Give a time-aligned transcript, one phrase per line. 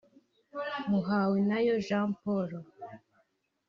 [0.89, 2.51] Muhawenayo Jean Paul